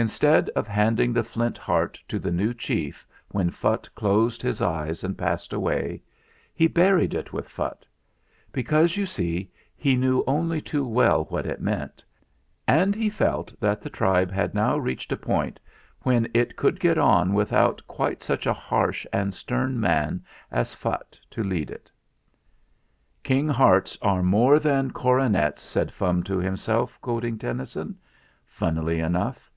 Instead 0.00 0.48
of 0.50 0.68
handing 0.68 1.12
the 1.12 1.24
Flint 1.24 1.58
Heart 1.58 1.98
to 2.06 2.20
the 2.20 2.30
new 2.30 2.54
chief 2.54 3.04
when 3.32 3.50
Phutt 3.50 3.92
closed 3.96 4.42
his 4.42 4.62
eyes 4.62 5.02
and 5.02 5.18
passed 5.18 5.52
away, 5.52 6.00
he 6.54 6.68
buried 6.68 7.14
it 7.14 7.32
with 7.32 7.48
Phutt; 7.48 7.84
because 8.52 8.96
you 8.96 9.06
see 9.06 9.50
he 9.76 9.96
knew 9.96 10.22
only 10.24 10.60
too 10.60 10.86
well 10.86 11.24
what 11.30 11.46
it 11.46 11.60
meant, 11.60 12.04
and 12.68 12.94
he 12.94 13.10
felt 13.10 13.52
that 13.58 13.80
the 13.80 13.90
tribe 13.90 14.30
had 14.30 14.54
now 14.54 14.78
reached 14.78 15.10
a 15.10 15.16
point 15.16 15.58
when 16.04 16.28
it 16.32 16.54
could 16.54 16.78
get 16.78 16.96
on 16.96 17.34
with 17.34 17.52
out 17.52 17.82
quite 17.88 18.22
such 18.22 18.46
a 18.46 18.52
harsh 18.52 19.04
and 19.12 19.34
stern 19.34 19.80
man 19.80 20.22
as 20.52 20.72
Phutt 20.72 21.18
to 21.32 21.42
lead 21.42 21.72
it. 21.72 21.90
54 23.24 23.24
THE 23.24 23.24
FLINT 23.24 23.24
HEART' 23.24 23.24
'King 23.26 23.48
hearts 23.48 23.98
are 24.00 24.22
more 24.22 24.60
than 24.60 24.92
coronets/' 24.92 25.62
said 25.72 25.90
Fum 25.92 26.22
to 26.22 26.38
himself 26.38 27.00
quoting 27.00 27.36
Tennyson, 27.36 27.98
funnily 28.46 29.00
enough. 29.00 29.50